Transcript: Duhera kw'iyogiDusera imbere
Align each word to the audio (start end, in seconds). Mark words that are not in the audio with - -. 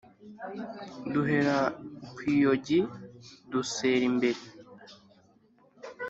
Duhera 1.11 1.57
kw'iyogiDusera 2.13 3.87
imbere 4.11 4.41